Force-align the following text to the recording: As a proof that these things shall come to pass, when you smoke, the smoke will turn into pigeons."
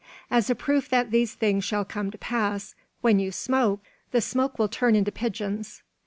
As 0.31 0.49
a 0.49 0.55
proof 0.55 0.89
that 0.89 1.11
these 1.11 1.35
things 1.35 1.63
shall 1.63 1.85
come 1.85 2.09
to 2.09 2.17
pass, 2.17 2.73
when 3.01 3.19
you 3.19 3.31
smoke, 3.31 3.81
the 4.09 4.19
smoke 4.19 4.57
will 4.57 4.67
turn 4.67 4.95
into 4.95 5.11
pigeons." 5.11 5.83